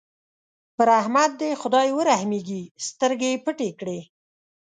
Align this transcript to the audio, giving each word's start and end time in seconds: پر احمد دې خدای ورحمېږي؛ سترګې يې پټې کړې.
پر 0.75 0.87
احمد 1.01 1.31
دې 1.41 1.51
خدای 1.61 1.87
ورحمېږي؛ 1.93 2.63
سترګې 2.87 3.29
يې 3.33 3.37
پټې 3.45 3.69
کړې. 3.79 3.99